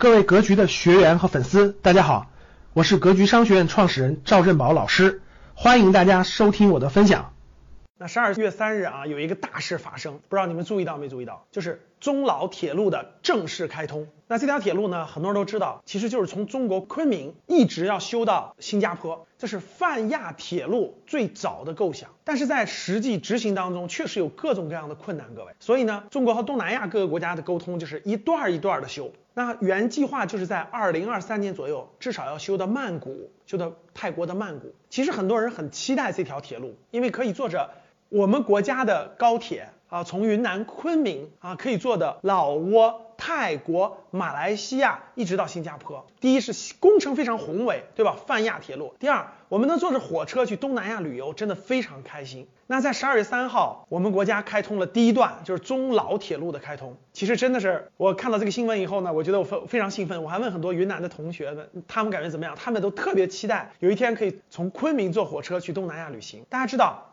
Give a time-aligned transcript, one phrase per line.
[0.00, 2.30] 各位格局的学员和粉丝，大家好，
[2.72, 5.22] 我是格局商学院创始人赵振宝老师，
[5.54, 7.32] 欢迎大家收听我的分享。
[7.98, 11.48] 那十二月三日啊，有一个大事发生，不知道你们注意到没注意到？
[11.50, 14.06] 就是中老铁路的正式开通。
[14.26, 22.10] 那这条铁路呢，很多人都知道，其实就是从中国昆明一直要修到新加坡，这是泛亚铁路最早的构想。
[22.24, 25.52] 但是在实际执行当中，确实有各种各样的困难，各位。
[25.60, 29.10] 所以呢，中国和东南亚各个国家的沟通就是一段一段的修。
[29.32, 34.74] 那原计划就是在二零二三年左右，至少要修到曼谷，修到泰国的曼谷。
[34.90, 37.70] 其实很多人很期待这条铁路，因为可以坐着。
[38.10, 46.06] 我们国家的高铁啊，从云南昆明啊，可以坐的老挝、泰国、马来西亚一直到新加坡。
[46.20, 48.16] 第一是工程非常宏伟，对吧？
[48.26, 48.94] 泛亚铁路。
[48.98, 52.46] 第二，我们能坐着火车去东南亚旅游，真的非常开心。
[52.66, 56.94] 那在十二月三号，我们国家开通了第一段，就是中老铁路的开通。
[57.14, 60.22] 其实真的是，我看到这个新闻以后呢，我觉得我非非常兴奋。
[60.22, 62.54] 我还问很多云南的同学们，他们感觉怎么样？
[62.56, 66.44] 他们都特别期待有一天可以从昆明坐火车去东南亚旅行。
[66.50, 67.06] 大家知道。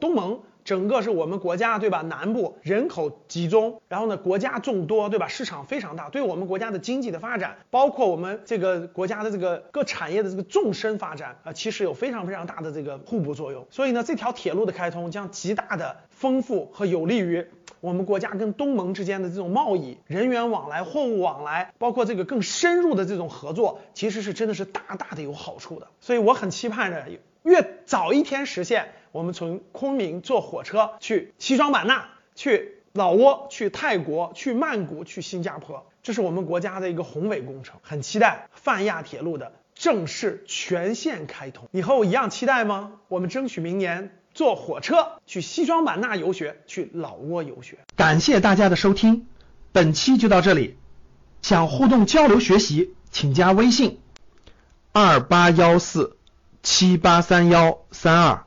[0.00, 2.02] 东盟整个是我们国家对吧？
[2.02, 5.26] 南部人口集中，然后呢国家众多对吧？
[5.26, 13.66] 市场非常大，对我们国家的经济的发展，包括我们这个国家的这个各产业的这个纵深发展啊，其实有非常非常大的这个互补作用。
[13.70, 17.46] 所以呢，这条铁路的开通将极大的丰富和有利于
[17.80, 25.88] 我们国家跟东盟之间的这种贸易、人员往来、货物往来，包括这个更深入的这种合作，其实是真的是大大的有好处的。
[26.00, 27.04] 所以我很期盼着
[27.42, 28.92] 越早一天实现。
[29.10, 41.68] 我们从昆明坐火车去西双版纳，去老挝，去泰国，去曼谷，去新加坡，这是我们国家的一个宏伟工程，很期待泛亚铁路的正式全线开通。
[41.70, 43.00] 你和我一样期待吗？
[43.08, 47.80] 我们争取明年坐火车去西双版纳游学，去老挝游学。
[47.96, 49.26] 感谢大家的收听，
[49.72, 50.76] 本期就到这里。
[51.42, 53.98] 想互动交流学习，请加微信
[54.92, 56.16] 二八幺四
[56.62, 58.46] 七八三幺三二。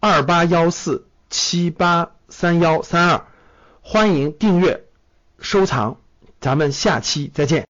[0.00, 3.24] 二八幺四七八三幺三二，
[3.82, 4.82] 欢迎订阅
[5.38, 5.98] 收藏，
[6.40, 7.68] 咱们下期再见。